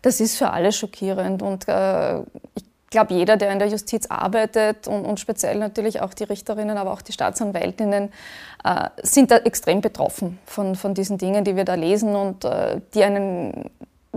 Das 0.02 0.20
ist 0.20 0.38
für 0.38 0.50
alle 0.50 0.72
schockierend 0.72 1.42
und 1.42 1.68
äh, 1.68 2.20
ich 2.56 2.69
glaube, 2.90 3.14
jeder, 3.14 3.38
der 3.38 3.52
in 3.52 3.60
der 3.60 3.68
Justiz 3.68 4.08
arbeitet 4.08 4.88
und, 4.88 5.06
und, 5.06 5.20
speziell 5.20 5.58
natürlich 5.58 6.02
auch 6.02 6.14
die 6.14 6.24
Richterinnen, 6.24 6.78
aber 6.78 6.92
auch 6.92 7.02
die 7.02 7.12
Staatsanwältinnen, 7.12 8.12
äh, 8.64 8.90
sind 9.04 9.32
da 9.32 9.38
extrem 9.38 9.82
betroffen 9.82 10.40
von, 10.46 10.76
von 10.76 10.94
diesen 10.94 11.18
Dingen, 11.18 11.44
die 11.44 11.56
wir 11.56 11.66
da 11.66 11.76
lesen 11.76 12.16
und 12.16 12.46
äh, 12.46 12.82
die 12.94 13.04
einen 13.04 13.70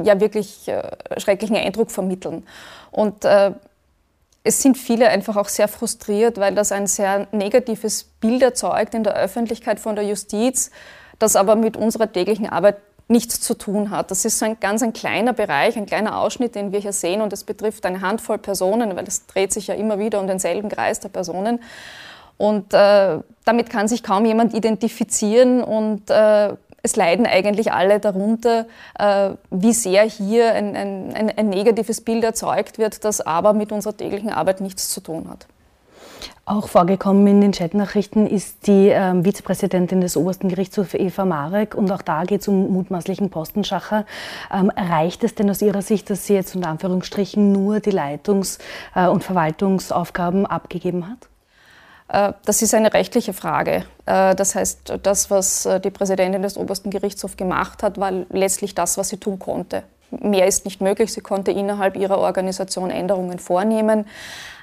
ja 0.02 0.20
wirklich 0.20 0.68
äh, 0.68 0.82
schrecklichen 1.18 1.56
Eindruck 1.56 1.90
vermitteln. 1.90 2.46
Und 2.90 3.24
äh, 3.24 3.52
es 4.44 4.62
sind 4.62 4.76
viele 4.76 5.08
einfach 5.08 5.36
auch 5.36 5.48
sehr 5.48 5.68
frustriert, 5.68 6.38
weil 6.38 6.54
das 6.54 6.72
ein 6.72 6.86
sehr 6.86 7.28
negatives 7.32 8.04
Bild 8.04 8.42
erzeugt 8.42 8.94
in 8.94 9.04
der 9.04 9.14
Öffentlichkeit 9.14 9.78
von 9.78 9.94
der 9.94 10.04
Justiz, 10.04 10.70
das 11.18 11.36
aber 11.36 11.54
mit 11.54 11.76
unserer 11.76 12.10
täglichen 12.10 12.48
Arbeit 12.48 12.76
nichts 13.08 13.40
zu 13.40 13.54
tun 13.54 13.90
hat. 13.90 14.10
Das 14.10 14.24
ist 14.24 14.38
so 14.38 14.44
ein 14.44 14.58
ganz 14.60 14.82
ein 14.82 14.92
kleiner 14.92 15.32
Bereich, 15.32 15.76
ein 15.76 15.86
kleiner 15.86 16.18
Ausschnitt, 16.18 16.54
den 16.54 16.72
wir 16.72 16.80
hier 16.80 16.92
sehen 16.92 17.20
und 17.20 17.32
es 17.32 17.44
betrifft 17.44 17.84
eine 17.86 18.00
Handvoll 18.00 18.38
Personen, 18.38 18.96
weil 18.96 19.06
es 19.06 19.26
dreht 19.26 19.52
sich 19.52 19.66
ja 19.66 19.74
immer 19.74 19.98
wieder 19.98 20.20
um 20.20 20.26
denselben 20.26 20.68
Kreis 20.68 21.00
der 21.00 21.08
Personen. 21.08 21.60
Und 22.38 22.72
äh, 22.74 23.18
damit 23.44 23.70
kann 23.70 23.88
sich 23.88 24.02
kaum 24.02 24.24
jemand 24.24 24.54
identifizieren 24.54 25.62
und 25.62 26.10
äh, 26.10 26.54
es 26.82 26.96
leiden 26.96 27.26
eigentlich 27.26 27.72
alle 27.72 28.00
darunter, 28.00 28.66
äh, 28.98 29.30
wie 29.50 29.72
sehr 29.72 30.02
hier 30.02 30.52
ein, 30.52 30.74
ein, 30.74 31.32
ein, 31.36 31.48
negatives 31.48 32.00
Bild 32.00 32.24
erzeugt 32.24 32.78
wird, 32.78 33.04
das 33.04 33.20
aber 33.20 33.52
mit 33.52 33.70
unserer 33.70 33.96
täglichen 33.96 34.30
Arbeit 34.30 34.60
nichts 34.60 34.90
zu 34.90 35.00
tun 35.00 35.28
hat. 35.30 35.46
Auch 36.44 36.66
vorgekommen 36.66 37.24
in 37.28 37.40
den 37.40 37.52
Chatnachrichten 37.52 38.26
ist 38.26 38.66
die 38.66 38.88
ähm, 38.88 39.24
Vizepräsidentin 39.24 40.00
des 40.00 40.16
obersten 40.16 40.48
Gerichtshofs 40.48 40.94
Eva 40.94 41.24
Marek 41.24 41.76
und 41.76 41.88
auch 41.92 42.02
da 42.02 42.24
geht 42.24 42.40
es 42.40 42.48
um 42.48 42.72
mutmaßlichen 42.72 43.30
Postenschacher. 43.30 44.04
Ähm, 44.52 44.72
reicht 44.76 45.22
es 45.22 45.36
denn 45.36 45.48
aus 45.48 45.62
Ihrer 45.62 45.82
Sicht, 45.82 46.10
dass 46.10 46.26
sie 46.26 46.34
jetzt 46.34 46.56
unter 46.56 46.68
Anführungsstrichen 46.70 47.52
nur 47.52 47.78
die 47.78 47.92
Leitungs- 47.92 48.58
äh, 48.96 49.06
und 49.06 49.22
Verwaltungsaufgaben 49.22 50.44
abgegeben 50.44 51.06
hat? 51.08 51.28
Äh, 52.08 52.34
das 52.44 52.60
ist 52.60 52.74
eine 52.74 52.92
rechtliche 52.92 53.34
Frage. 53.34 53.84
Äh, 54.06 54.34
das 54.34 54.56
heißt, 54.56 54.98
das, 55.00 55.30
was 55.30 55.68
die 55.84 55.90
Präsidentin 55.90 56.42
des 56.42 56.56
obersten 56.56 56.90
Gerichtshofs 56.90 57.36
gemacht 57.36 57.84
hat, 57.84 57.98
war 57.98 58.10
letztlich 58.30 58.74
das, 58.74 58.98
was 58.98 59.10
sie 59.10 59.18
tun 59.18 59.38
konnte. 59.38 59.84
Mehr 60.10 60.48
ist 60.48 60.64
nicht 60.64 60.80
möglich. 60.80 61.12
Sie 61.12 61.20
konnte 61.20 61.52
innerhalb 61.52 61.96
ihrer 61.96 62.18
Organisation 62.18 62.90
Änderungen 62.90 63.38
vornehmen. 63.38 64.06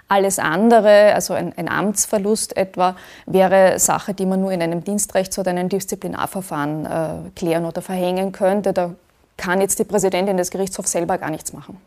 Alles 0.09 0.39
andere, 0.39 1.13
also 1.13 1.35
ein, 1.35 1.53
ein, 1.55 1.69
Amtsverlust 1.69 2.57
etwa, 2.57 2.95
wäre 3.27 3.77
Sache, 3.77 4.15
die 4.15 4.25
man 4.25 4.41
nur 4.41 4.51
in 4.51 4.61
einem 4.61 4.83
Dienstrechts- 4.83 5.37
oder 5.37 5.51
einem 5.51 5.69
Disziplinarverfahren 5.69 6.85
äh, 6.85 7.29
klären 7.35 7.65
oder 7.65 7.83
verhängen 7.83 8.31
könnte. 8.31 8.73
Da 8.73 8.95
kann 9.37 9.61
jetzt 9.61 9.77
die 9.77 9.83
Präsidentin 9.83 10.35
des 10.35 10.49
Gerichtshofs 10.49 10.91
selber 10.91 11.19
gar 11.19 11.29
nichts 11.29 11.53
machen. 11.53 11.77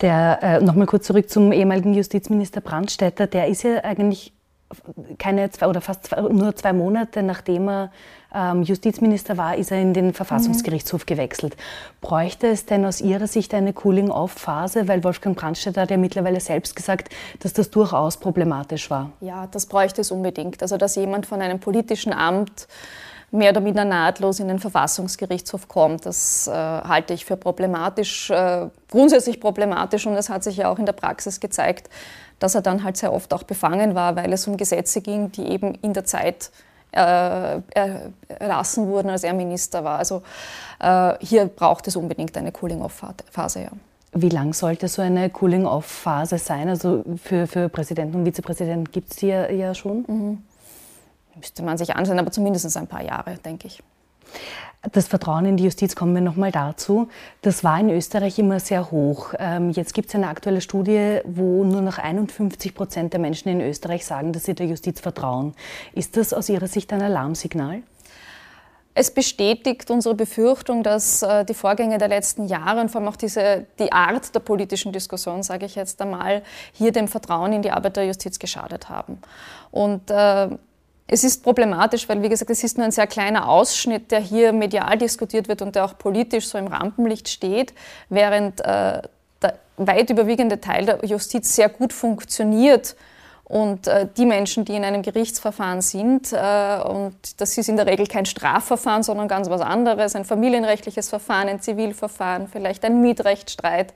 Der, 0.00 0.38
äh, 0.42 0.60
Nochmal 0.60 0.86
kurz 0.86 1.06
zurück 1.06 1.28
zum 1.28 1.50
ehemaligen 1.50 1.92
Justizminister 1.92 2.60
Brandstätter. 2.60 3.26
Der 3.26 3.48
ist 3.48 3.64
ja 3.64 3.82
eigentlich 3.82 4.32
keine 5.18 5.50
zwei 5.50 5.66
oder 5.66 5.80
fast 5.80 6.06
zwei, 6.06 6.20
nur 6.20 6.54
zwei 6.54 6.72
Monate 6.72 7.22
nachdem 7.22 7.68
er 7.68 7.90
ähm, 8.34 8.62
Justizminister 8.62 9.36
war, 9.36 9.56
ist 9.56 9.72
er 9.72 9.80
in 9.80 9.92
den 9.92 10.14
Verfassungsgerichtshof 10.14 11.06
gewechselt. 11.06 11.56
Bräuchte 12.00 12.46
es 12.46 12.66
denn 12.66 12.84
aus 12.84 13.00
Ihrer 13.00 13.26
Sicht 13.26 13.52
eine 13.54 13.72
Cooling-off-Phase? 13.72 14.86
Weil 14.86 15.02
Wolfgang 15.02 15.36
Brandstätter 15.36 15.82
hat 15.82 15.90
ja 15.90 15.96
mittlerweile 15.96 16.40
selbst 16.40 16.76
gesagt, 16.76 17.12
dass 17.40 17.52
das 17.52 17.70
durchaus 17.70 18.18
problematisch 18.18 18.90
war. 18.90 19.10
Ja, 19.20 19.48
das 19.48 19.66
bräuchte 19.66 20.02
es 20.02 20.10
unbedingt. 20.10 20.62
Also, 20.62 20.76
dass 20.76 20.94
jemand 20.94 21.26
von 21.26 21.40
einem 21.40 21.58
politischen 21.58 22.12
Amt 22.12 22.68
mehr 23.32 23.50
oder 23.50 23.60
minder 23.60 23.84
nahtlos 23.84 24.40
in 24.40 24.48
den 24.48 24.58
Verfassungsgerichtshof 24.58 25.68
kommt. 25.68 26.04
Das 26.04 26.48
äh, 26.48 26.52
halte 26.52 27.14
ich 27.14 27.24
für 27.24 27.36
problematisch, 27.36 28.30
äh, 28.30 28.68
grundsätzlich 28.90 29.40
problematisch 29.40 30.06
und 30.06 30.14
es 30.14 30.28
hat 30.28 30.42
sich 30.42 30.56
ja 30.56 30.68
auch 30.68 30.78
in 30.78 30.86
der 30.86 30.92
Praxis 30.92 31.38
gezeigt, 31.38 31.88
dass 32.40 32.56
er 32.56 32.62
dann 32.62 32.82
halt 32.82 32.96
sehr 32.96 33.12
oft 33.12 33.32
auch 33.32 33.44
befangen 33.44 33.94
war, 33.94 34.16
weil 34.16 34.32
es 34.32 34.48
um 34.48 34.56
Gesetze 34.56 35.00
ging, 35.00 35.30
die 35.30 35.46
eben 35.46 35.74
in 35.76 35.92
der 35.92 36.04
Zeit 36.04 36.50
äh, 36.92 37.60
erlassen 38.28 38.88
wurden, 38.88 39.10
als 39.10 39.22
er 39.22 39.32
Minister 39.32 39.84
war. 39.84 39.98
Also 39.98 40.22
äh, 40.80 41.14
hier 41.20 41.46
braucht 41.46 41.86
es 41.86 41.94
unbedingt 41.94 42.36
eine 42.36 42.50
Cooling-off-Phase. 42.50 43.62
Ja. 43.62 43.70
Wie 44.12 44.28
lang 44.28 44.52
sollte 44.54 44.88
so 44.88 45.02
eine 45.02 45.30
Cooling-off-Phase 45.30 46.38
sein? 46.38 46.68
Also 46.68 47.04
für, 47.22 47.46
für 47.46 47.68
Präsidenten 47.68 48.16
und 48.16 48.24
Vizepräsidenten 48.24 48.90
gibt 48.90 49.12
es 49.12 49.18
die 49.18 49.28
ja, 49.28 49.48
ja 49.50 49.74
schon? 49.74 50.04
Mhm. 50.08 50.42
Müsste 51.36 51.62
man 51.62 51.78
sich 51.78 51.94
anschauen, 51.94 52.18
aber 52.18 52.32
zumindest 52.32 52.76
ein 52.76 52.88
paar 52.88 53.02
Jahre, 53.02 53.36
denke 53.36 53.68
ich. 53.68 53.82
Das 54.92 55.08
Vertrauen 55.08 55.44
in 55.44 55.56
die 55.58 55.64
Justiz, 55.64 55.94
kommen 55.94 56.14
wir 56.14 56.22
nochmal 56.22 56.52
dazu. 56.52 57.08
Das 57.42 57.64
war 57.64 57.78
in 57.78 57.90
Österreich 57.90 58.38
immer 58.38 58.60
sehr 58.60 58.90
hoch. 58.90 59.34
Ähm, 59.38 59.68
jetzt 59.70 59.92
gibt 59.92 60.08
es 60.08 60.14
eine 60.14 60.28
aktuelle 60.28 60.62
Studie, 60.62 61.18
wo 61.24 61.64
nur 61.64 61.82
noch 61.82 61.98
51 61.98 62.74
Prozent 62.74 63.12
der 63.12 63.20
Menschen 63.20 63.50
in 63.50 63.60
Österreich 63.60 64.06
sagen, 64.06 64.32
dass 64.32 64.44
sie 64.44 64.54
der 64.54 64.66
Justiz 64.66 65.00
vertrauen. 65.00 65.54
Ist 65.92 66.16
das 66.16 66.32
aus 66.32 66.48
Ihrer 66.48 66.66
Sicht 66.66 66.94
ein 66.94 67.02
Alarmsignal? 67.02 67.82
Es 68.94 69.10
bestätigt 69.10 69.90
unsere 69.90 70.14
Befürchtung, 70.14 70.82
dass 70.82 71.22
äh, 71.22 71.44
die 71.44 71.54
Vorgänge 71.54 71.98
der 71.98 72.08
letzten 72.08 72.46
Jahre 72.46 72.80
und 72.80 72.90
vor 72.90 73.02
allem 73.02 73.08
auch 73.08 73.16
diese, 73.16 73.66
die 73.78 73.92
Art 73.92 74.34
der 74.34 74.40
politischen 74.40 74.92
Diskussion, 74.92 75.42
sage 75.42 75.66
ich 75.66 75.74
jetzt 75.74 76.00
einmal, 76.00 76.42
hier 76.72 76.90
dem 76.90 77.06
Vertrauen 77.06 77.52
in 77.52 77.62
die 77.62 77.70
Arbeit 77.70 77.98
der 77.98 78.06
Justiz 78.06 78.38
geschadet 78.38 78.88
haben. 78.88 79.18
Und 79.70 80.10
äh, 80.10 80.48
es 81.12 81.24
ist 81.24 81.42
problematisch, 81.42 82.08
weil, 82.08 82.22
wie 82.22 82.28
gesagt, 82.28 82.50
es 82.50 82.62
ist 82.62 82.78
nur 82.78 82.84
ein 82.84 82.92
sehr 82.92 83.08
kleiner 83.08 83.48
Ausschnitt, 83.48 84.12
der 84.12 84.20
hier 84.20 84.52
medial 84.52 84.96
diskutiert 84.96 85.48
wird 85.48 85.60
und 85.60 85.74
der 85.74 85.84
auch 85.84 85.98
politisch 85.98 86.46
so 86.46 86.56
im 86.56 86.68
Rampenlicht 86.68 87.28
steht, 87.28 87.74
während 88.08 88.60
äh, 88.60 89.02
der 89.42 89.54
weit 89.76 90.08
überwiegende 90.10 90.60
Teil 90.60 90.86
der 90.86 91.04
Justiz 91.04 91.56
sehr 91.56 91.68
gut 91.68 91.92
funktioniert. 91.92 92.94
Und 93.42 93.88
äh, 93.88 94.06
die 94.16 94.26
Menschen, 94.26 94.64
die 94.64 94.76
in 94.76 94.84
einem 94.84 95.02
Gerichtsverfahren 95.02 95.80
sind, 95.80 96.32
äh, 96.32 96.80
und 96.84 97.16
das 97.38 97.58
ist 97.58 97.68
in 97.68 97.76
der 97.76 97.86
Regel 97.86 98.06
kein 98.06 98.24
Strafverfahren, 98.24 99.02
sondern 99.02 99.26
ganz 99.26 99.50
was 99.50 99.60
anderes, 99.60 100.14
ein 100.14 100.24
familienrechtliches 100.24 101.08
Verfahren, 101.08 101.48
ein 101.48 101.60
Zivilverfahren, 101.60 102.46
vielleicht 102.46 102.84
ein 102.84 103.00
Mietrechtsstreit, 103.00 103.92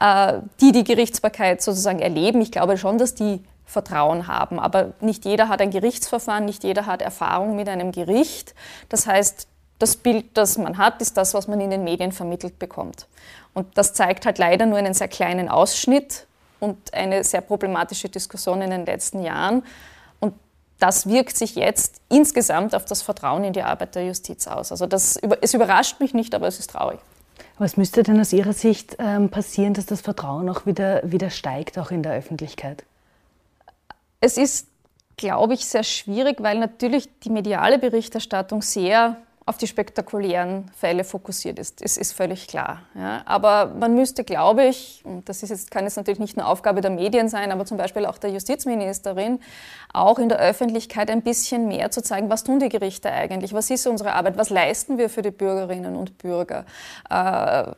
äh, 0.00 0.40
die 0.60 0.72
die 0.72 0.82
Gerichtsbarkeit 0.82 1.62
sozusagen 1.62 2.00
erleben. 2.00 2.40
Ich 2.40 2.50
glaube 2.50 2.76
schon, 2.76 2.98
dass 2.98 3.14
die 3.14 3.44
Vertrauen 3.68 4.26
haben. 4.26 4.58
Aber 4.58 4.94
nicht 5.00 5.26
jeder 5.26 5.48
hat 5.48 5.60
ein 5.60 5.70
Gerichtsverfahren, 5.70 6.46
nicht 6.46 6.64
jeder 6.64 6.86
hat 6.86 7.02
Erfahrung 7.02 7.54
mit 7.54 7.68
einem 7.68 7.92
Gericht. 7.92 8.54
Das 8.88 9.06
heißt, 9.06 9.46
das 9.78 9.96
Bild, 9.96 10.36
das 10.38 10.56
man 10.56 10.78
hat, 10.78 11.02
ist 11.02 11.18
das, 11.18 11.34
was 11.34 11.46
man 11.48 11.60
in 11.60 11.70
den 11.70 11.84
Medien 11.84 12.10
vermittelt 12.10 12.58
bekommt. 12.58 13.06
Und 13.52 13.76
das 13.76 13.92
zeigt 13.92 14.24
halt 14.24 14.38
leider 14.38 14.64
nur 14.64 14.78
einen 14.78 14.94
sehr 14.94 15.06
kleinen 15.06 15.50
Ausschnitt 15.50 16.26
und 16.60 16.94
eine 16.94 17.22
sehr 17.24 17.42
problematische 17.42 18.08
Diskussion 18.08 18.62
in 18.62 18.70
den 18.70 18.86
letzten 18.86 19.22
Jahren. 19.22 19.62
Und 20.18 20.32
das 20.78 21.06
wirkt 21.06 21.36
sich 21.36 21.54
jetzt 21.54 21.96
insgesamt 22.08 22.74
auf 22.74 22.86
das 22.86 23.02
Vertrauen 23.02 23.44
in 23.44 23.52
die 23.52 23.62
Arbeit 23.62 23.94
der 23.94 24.06
Justiz 24.06 24.48
aus. 24.48 24.72
Also 24.72 24.86
das, 24.86 25.20
es 25.42 25.52
überrascht 25.52 26.00
mich 26.00 26.14
nicht, 26.14 26.34
aber 26.34 26.48
es 26.48 26.58
ist 26.58 26.70
traurig. 26.70 27.00
Was 27.58 27.76
müsste 27.76 28.02
denn 28.02 28.18
aus 28.18 28.32
Ihrer 28.32 28.54
Sicht 28.54 28.96
ähm, 28.98 29.28
passieren, 29.28 29.74
dass 29.74 29.84
das 29.84 30.00
Vertrauen 30.00 30.48
auch 30.48 30.64
wieder, 30.64 31.02
wieder 31.04 31.28
steigt, 31.28 31.78
auch 31.78 31.90
in 31.90 32.02
der 32.02 32.12
Öffentlichkeit? 32.14 32.84
Es 34.20 34.36
ist, 34.36 34.68
glaube 35.16 35.54
ich, 35.54 35.66
sehr 35.66 35.84
schwierig, 35.84 36.42
weil 36.42 36.58
natürlich 36.58 37.08
die 37.20 37.30
mediale 37.30 37.78
Berichterstattung 37.78 38.62
sehr 38.62 39.16
auf 39.48 39.56
die 39.56 39.66
spektakulären 39.66 40.70
Fälle 40.76 41.04
fokussiert 41.04 41.58
ist. 41.58 41.82
Das 41.82 41.96
ist 41.96 42.12
völlig 42.12 42.48
klar. 42.48 42.82
Ja. 42.94 43.22
Aber 43.24 43.72
man 43.78 43.94
müsste, 43.94 44.22
glaube 44.22 44.66
ich, 44.66 45.00
und 45.04 45.26
das 45.26 45.42
ist 45.42 45.48
jetzt, 45.48 45.70
kann 45.70 45.84
jetzt 45.84 45.96
natürlich 45.96 46.18
nicht 46.18 46.36
nur 46.36 46.46
Aufgabe 46.46 46.82
der 46.82 46.90
Medien 46.90 47.30
sein, 47.30 47.50
aber 47.50 47.64
zum 47.64 47.78
Beispiel 47.78 48.04
auch 48.04 48.18
der 48.18 48.30
Justizministerin, 48.30 49.40
auch 49.94 50.18
in 50.18 50.28
der 50.28 50.38
Öffentlichkeit 50.38 51.10
ein 51.10 51.22
bisschen 51.22 51.66
mehr 51.66 51.90
zu 51.90 52.02
zeigen, 52.02 52.28
was 52.28 52.44
tun 52.44 52.60
die 52.60 52.68
Gerichte 52.68 53.10
eigentlich, 53.10 53.54
was 53.54 53.70
ist 53.70 53.86
unsere 53.86 54.12
Arbeit, 54.12 54.36
was 54.36 54.50
leisten 54.50 54.98
wir 54.98 55.08
für 55.08 55.22
die 55.22 55.30
Bürgerinnen 55.30 55.96
und 55.96 56.18
Bürger. 56.18 56.66
Äh, 57.08 57.72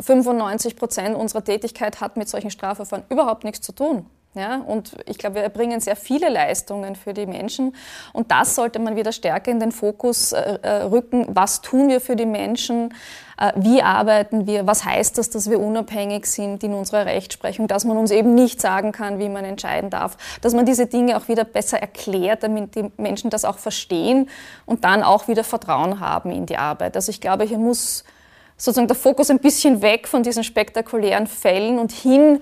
95 0.00 0.76
Prozent 0.76 1.16
unserer 1.16 1.42
Tätigkeit 1.42 2.02
hat 2.02 2.18
mit 2.18 2.28
solchen 2.28 2.50
Strafverfahren 2.50 3.04
überhaupt 3.08 3.44
nichts 3.44 3.62
zu 3.62 3.72
tun. 3.72 4.04
Ja, 4.36 4.56
und 4.56 4.96
ich 5.06 5.16
glaube, 5.16 5.36
wir 5.36 5.42
erbringen 5.42 5.78
sehr 5.78 5.94
viele 5.94 6.28
Leistungen 6.28 6.96
für 6.96 7.14
die 7.14 7.24
Menschen. 7.26 7.74
Und 8.12 8.32
das 8.32 8.56
sollte 8.56 8.80
man 8.80 8.96
wieder 8.96 9.12
stärker 9.12 9.52
in 9.52 9.60
den 9.60 9.70
Fokus 9.70 10.32
äh, 10.32 10.58
äh, 10.60 10.82
rücken. 10.82 11.26
Was 11.28 11.60
tun 11.60 11.88
wir 11.88 12.00
für 12.00 12.16
die 12.16 12.26
Menschen? 12.26 12.92
Äh, 13.38 13.52
wie 13.54 13.80
arbeiten 13.80 14.48
wir? 14.48 14.66
Was 14.66 14.84
heißt 14.84 15.18
das, 15.18 15.30
dass 15.30 15.48
wir 15.48 15.60
unabhängig 15.60 16.26
sind 16.26 16.64
in 16.64 16.74
unserer 16.74 17.06
Rechtsprechung? 17.06 17.68
Dass 17.68 17.84
man 17.84 17.96
uns 17.96 18.10
eben 18.10 18.34
nicht 18.34 18.60
sagen 18.60 18.90
kann, 18.90 19.20
wie 19.20 19.28
man 19.28 19.44
entscheiden 19.44 19.88
darf. 19.88 20.16
Dass 20.40 20.52
man 20.52 20.66
diese 20.66 20.86
Dinge 20.86 21.16
auch 21.16 21.28
wieder 21.28 21.44
besser 21.44 21.78
erklärt, 21.78 22.42
damit 22.42 22.74
die 22.74 22.90
Menschen 22.96 23.30
das 23.30 23.44
auch 23.44 23.58
verstehen 23.58 24.28
und 24.66 24.82
dann 24.82 25.04
auch 25.04 25.28
wieder 25.28 25.44
Vertrauen 25.44 26.00
haben 26.00 26.32
in 26.32 26.46
die 26.46 26.56
Arbeit. 26.56 26.96
Also 26.96 27.10
ich 27.10 27.20
glaube, 27.20 27.44
hier 27.44 27.58
muss 27.58 28.02
sozusagen 28.56 28.88
der 28.88 28.96
Fokus 28.96 29.30
ein 29.30 29.38
bisschen 29.38 29.80
weg 29.80 30.08
von 30.08 30.24
diesen 30.24 30.42
spektakulären 30.42 31.28
Fällen 31.28 31.78
und 31.78 31.92
hin 31.92 32.40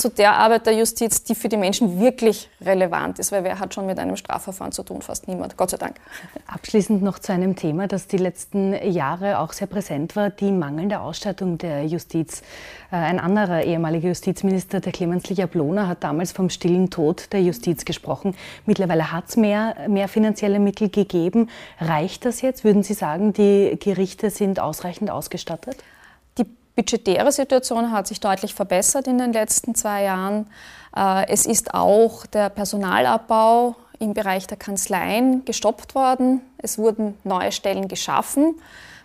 zu 0.00 0.08
der 0.08 0.32
Arbeit 0.32 0.66
der 0.66 0.74
Justiz, 0.74 1.22
die 1.22 1.34
für 1.34 1.50
die 1.50 1.58
Menschen 1.58 2.00
wirklich 2.00 2.48
relevant 2.62 3.18
ist, 3.18 3.32
weil 3.32 3.44
wer 3.44 3.60
hat 3.60 3.74
schon 3.74 3.84
mit 3.84 3.98
einem 3.98 4.16
Strafverfahren 4.16 4.72
zu 4.72 4.82
tun? 4.82 5.02
Fast 5.02 5.28
niemand, 5.28 5.58
Gott 5.58 5.70
sei 5.70 5.76
Dank. 5.76 5.96
Abschließend 6.46 7.02
noch 7.02 7.18
zu 7.18 7.32
einem 7.32 7.54
Thema, 7.54 7.86
das 7.86 8.06
die 8.06 8.16
letzten 8.16 8.72
Jahre 8.90 9.38
auch 9.38 9.52
sehr 9.52 9.66
präsent 9.66 10.16
war, 10.16 10.30
die 10.30 10.52
mangelnde 10.52 11.00
Ausstattung 11.00 11.58
der 11.58 11.84
Justiz. 11.84 12.40
Äh, 12.90 12.96
ein 12.96 13.20
anderer 13.20 13.62
ehemaliger 13.64 14.08
Justizminister, 14.08 14.80
der 14.80 14.92
Clemens 14.92 15.28
Licher-Blona, 15.28 15.86
hat 15.86 16.02
damals 16.02 16.32
vom 16.32 16.48
stillen 16.48 16.88
Tod 16.88 17.30
der 17.32 17.42
Justiz 17.42 17.84
gesprochen. 17.84 18.34
Mittlerweile 18.64 19.12
hat 19.12 19.28
es 19.28 19.36
mehr, 19.36 19.76
mehr 19.86 20.08
finanzielle 20.08 20.60
Mittel 20.60 20.88
gegeben. 20.88 21.50
Reicht 21.78 22.24
das 22.24 22.40
jetzt? 22.40 22.64
Würden 22.64 22.82
Sie 22.82 22.94
sagen, 22.94 23.34
die 23.34 23.76
Gerichte 23.78 24.30
sind 24.30 24.60
ausreichend 24.60 25.10
ausgestattet? 25.10 25.76
Budgetäre 26.76 27.32
Situation 27.32 27.90
hat 27.90 28.06
sich 28.06 28.20
deutlich 28.20 28.54
verbessert 28.54 29.06
in 29.06 29.18
den 29.18 29.32
letzten 29.32 29.74
zwei 29.74 30.04
Jahren. 30.04 30.46
Äh, 30.96 31.28
es 31.28 31.46
ist 31.46 31.74
auch 31.74 32.26
der 32.26 32.48
Personalabbau 32.48 33.76
im 33.98 34.14
Bereich 34.14 34.46
der 34.46 34.56
Kanzleien 34.56 35.44
gestoppt 35.44 35.94
worden. 35.94 36.40
Es 36.58 36.78
wurden 36.78 37.16
neue 37.24 37.52
Stellen 37.52 37.88
geschaffen. 37.88 38.54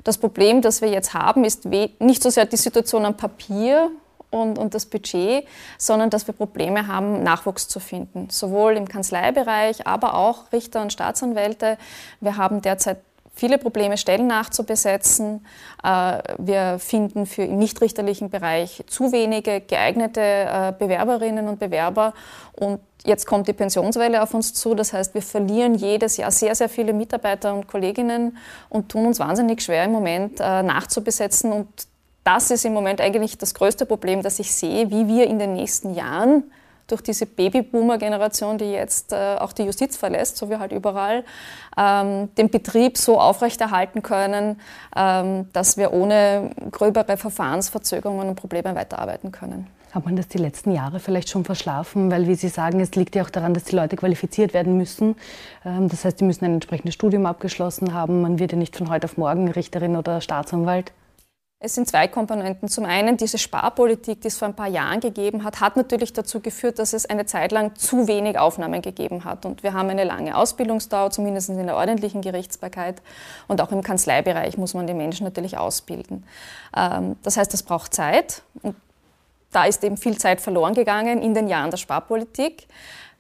Das 0.04 0.18
Problem, 0.18 0.62
das 0.62 0.82
wir 0.82 0.90
jetzt 0.90 1.14
haben, 1.14 1.44
ist 1.44 1.66
nicht 1.66 2.24
so 2.24 2.30
sehr 2.30 2.46
die 2.46 2.58
Situation 2.58 3.06
am 3.06 3.18
Papier 3.18 3.92
und, 4.30 4.58
und 4.58 4.74
das 4.74 4.86
Budget, 4.86 5.46
sondern 5.78 6.10
dass 6.10 6.28
wir 6.28 6.34
Probleme 6.34 6.88
haben, 6.88 7.24
Nachwuchs 7.24 7.68
zu 7.68 7.80
finden. 7.80 8.30
Sowohl 8.30 8.78
im 8.78 8.88
Kanzleibereich, 8.88 9.88
aber 9.88 10.16
auch 10.16 10.52
Richter 10.52 10.82
und 10.82 10.94
Staatsanwälte. 10.94 11.78
Wir 12.22 12.38
haben 12.38 12.62
derzeit 12.62 13.00
viele 13.36 13.58
Probleme, 13.58 13.98
Stellen 13.98 14.28
nachzubesetzen. 14.28 15.46
Äh, 15.84 16.20
wir 16.38 16.80
finden 16.80 17.26
für 17.26 17.44
im 17.44 17.58
nichtrichterlichen 17.58 18.30
Bereich 18.30 18.84
zu 18.88 19.12
wenige 19.12 19.62
geeignete 19.62 20.22
äh, 20.22 20.74
Bewerberinnen 20.78 21.48
und 21.48 21.60
Bewerber. 21.60 22.14
Und 22.54 22.80
jetzt 23.06 23.28
kommt 23.28 23.48
die 23.48 23.54
Pensionswelle 23.54 24.24
auf 24.24 24.34
uns 24.34 24.54
zu. 24.54 24.74
Das 24.74 24.94
heißt, 24.94 25.14
wir 25.14 25.22
verlieren 25.22 25.76
jedes 25.76 26.18
Jahr 26.18 26.32
sehr, 26.32 26.56
sehr 26.56 26.70
viele 26.70 26.94
Mitarbeiter 26.94 27.54
und 27.54 27.68
Kolleginnen 27.68 28.38
und 28.70 28.90
tun 28.90 29.06
uns 29.06 29.20
wahnsinnig 29.20 29.62
schwer 29.62 29.84
im 29.84 29.92
Moment 29.92 30.40
äh, 30.40 30.64
nachzubesetzen. 30.64 31.52
Und 31.52 31.68
das 32.24 32.50
ist 32.50 32.66
im 32.66 32.74
Moment 32.74 33.02
eigentlich 33.02 33.38
das 33.38 33.54
größte 33.54 33.86
Problem, 33.86 34.24
das 34.24 34.40
ich 34.40 34.54
sehe, 34.54 34.90
wie 34.90 35.08
wir 35.08 35.28
in 35.28 35.40
den 35.40 35.54
nächsten 35.54 35.94
Jahren 35.94 36.52
durch 36.88 37.02
diese 37.02 37.26
Babyboomer-Generation, 37.26 38.58
die 38.58 38.72
jetzt 38.72 39.12
äh, 39.12 39.36
auch 39.40 39.54
die 39.54 39.64
Justiz 39.64 39.98
verlässt, 39.98 40.38
so 40.38 40.50
wie 40.50 40.58
halt 40.58 40.72
überall, 40.72 41.24
ähm, 41.78 42.34
den 42.36 42.50
Betrieb 42.50 42.98
so 42.98 43.20
aufrechterhalten 43.20 44.04
können, 44.04 44.60
ähm, 44.96 45.50
dass 45.54 45.78
wir 45.78 45.94
ohne 45.94 46.52
gröbere 46.72 47.18
Verfahrensverzögerungen 47.18 48.30
und 48.30 48.36
Probleme 48.36 48.76
weiterarbeiten 48.76 49.32
können. 49.32 49.68
Hat 49.96 50.04
man 50.04 50.18
das 50.18 50.28
die 50.28 50.38
letzten 50.38 50.72
Jahre 50.72 51.00
vielleicht 51.00 51.30
schon 51.30 51.46
verschlafen? 51.46 52.12
Weil, 52.12 52.28
wie 52.28 52.36
Sie 52.36 52.50
sagen, 52.50 52.82
es 52.82 52.94
liegt 52.96 53.16
ja 53.16 53.24
auch 53.24 53.30
daran, 53.30 53.54
dass 53.54 53.64
die 53.64 53.78
Leute 53.78 53.96
qualifiziert 53.96 54.54
werden 54.54 54.78
müssen. 54.78 55.16
Ähm, 55.64 55.88
das 55.88 56.04
heißt, 56.04 56.20
die 56.20 56.26
müssen 56.26 56.44
ein 56.44 56.56
entsprechendes 56.56 56.94
Studium 56.94 57.26
abgeschlossen 57.26 57.94
haben. 57.94 58.22
Man 58.22 58.38
wird 58.38 58.52
ja 58.52 58.58
nicht 58.58 58.76
von 58.76 58.90
heute 58.90 59.06
auf 59.06 59.16
morgen 59.16 59.50
Richterin 59.50 59.96
oder 59.96 60.20
Staatsanwalt. 60.20 60.92
Es 61.66 61.74
sind 61.74 61.88
zwei 61.88 62.08
Komponenten. 62.08 62.70
Zum 62.70 62.86
einen 62.86 63.18
diese 63.18 63.40
Sparpolitik, 63.40 64.22
die 64.22 64.28
es 64.28 64.38
vor 64.38 64.48
ein 64.48 64.54
paar 64.54 64.68
Jahren 64.68 65.00
gegeben 65.00 65.44
hat, 65.44 65.62
hat 65.62 65.76
natürlich 65.76 66.14
dazu 66.14 66.40
geführt, 66.40 66.78
dass 66.78 66.94
es 66.94 67.08
eine 67.08 67.26
Zeit 67.26 67.52
lang 67.52 67.74
zu 67.74 68.08
wenig 68.08 68.38
Aufnahmen 68.38 68.84
gegeben 68.84 69.24
hat. 69.26 69.48
Und 69.48 69.64
wir 69.64 69.74
haben 69.74 69.90
eine 69.90 70.04
lange 70.04 70.38
Ausbildungsdauer, 70.38 71.10
zumindest 71.10 71.50
in 71.50 71.66
der 71.66 71.76
ordentlichen 71.76 72.22
Gerichtsbarkeit. 72.22 73.02
Und 73.48 73.62
auch 73.62 73.72
im 73.72 73.82
Kanzleibereich 73.82 74.60
muss 74.60 74.76
man 74.76 74.86
die 74.86 74.94
Menschen 74.94 75.24
natürlich 75.24 75.58
ausbilden. 75.58 76.24
Ähm, 76.78 77.16
das 77.24 77.36
heißt, 77.36 77.52
das 77.52 77.64
braucht 77.64 77.96
Zeit. 77.96 78.44
Und 78.62 78.76
da 79.52 79.64
ist 79.64 79.84
eben 79.84 79.98
viel 79.98 80.20
Zeit 80.20 80.42
verloren 80.42 80.76
gegangen 80.76 81.20
in 81.20 81.34
den 81.34 81.48
Jahren 81.48 81.72
der 81.72 81.78
Sparpolitik. 81.78 82.68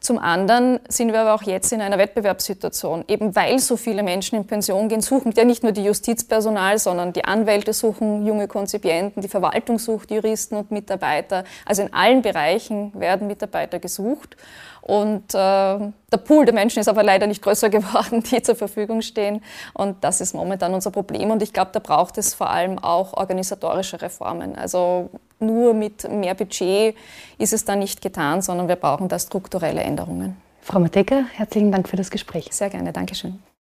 Zum 0.05 0.19
anderen 0.19 0.79
sind 0.87 1.11
wir 1.13 1.21
aber 1.21 1.33
auch 1.33 1.41
jetzt 1.41 1.73
in 1.73 1.81
einer 1.81 1.97
Wettbewerbssituation. 1.97 3.05
Eben 3.07 3.35
weil 3.35 3.57
so 3.57 3.75
viele 3.75 4.03
Menschen 4.03 4.35
in 4.35 4.45
Pension 4.45 4.87
gehen, 4.87 5.01
suchen 5.01 5.33
ja 5.35 5.43
nicht 5.45 5.63
nur 5.63 5.71
die 5.71 5.83
Justizpersonal, 5.83 6.77
sondern 6.77 7.11
die 7.11 7.25
Anwälte 7.25 7.73
suchen 7.73 8.23
junge 8.23 8.47
Konzipienten, 8.47 9.23
die 9.23 9.27
Verwaltung 9.27 9.79
sucht 9.79 10.11
Juristen 10.11 10.57
und 10.57 10.69
Mitarbeiter. 10.69 11.43
Also 11.65 11.81
in 11.81 11.91
allen 11.91 12.21
Bereichen 12.21 12.91
werden 12.93 13.25
Mitarbeiter 13.25 13.79
gesucht. 13.79 14.37
Und 14.83 15.33
äh, 15.33 15.37
der 15.37 16.17
Pool 16.23 16.45
der 16.45 16.53
Menschen 16.53 16.81
ist 16.81 16.87
aber 16.87 17.01
leider 17.01 17.25
nicht 17.25 17.41
größer 17.41 17.69
geworden, 17.71 18.21
die 18.21 18.43
zur 18.43 18.55
Verfügung 18.55 19.01
stehen. 19.01 19.41
Und 19.73 20.03
das 20.03 20.21
ist 20.21 20.35
momentan 20.35 20.75
unser 20.75 20.91
Problem. 20.91 21.31
Und 21.31 21.41
ich 21.41 21.51
glaube, 21.51 21.71
da 21.73 21.79
braucht 21.79 22.19
es 22.19 22.35
vor 22.35 22.51
allem 22.51 22.77
auch 22.77 23.13
organisatorische 23.13 24.03
Reformen. 24.03 24.55
Also 24.55 25.09
nur 25.39 25.73
mit 25.73 26.09
mehr 26.09 26.35
Budget 26.35 26.95
ist 27.37 27.53
es 27.53 27.65
da 27.65 27.75
nicht 27.75 28.01
getan, 28.01 28.41
sondern 28.41 28.67
wir 28.67 28.75
brauchen 28.75 29.07
da 29.07 29.19
strukturelle 29.19 29.81
Änderungen. 29.81 30.37
Frau 30.61 30.79
Mateka, 30.79 31.25
herzlichen 31.33 31.71
Dank 31.71 31.87
für 31.87 31.97
das 31.97 32.09
Gespräch. 32.09 32.47
Sehr 32.51 32.69
gerne, 32.69 32.91
Dankeschön. 32.91 33.39